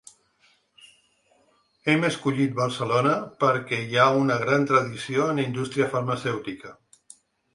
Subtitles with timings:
[1.91, 3.11] Hem escollit Barcelona
[3.43, 6.75] perquè hi ha una gran tradició en indústria farmacèutica.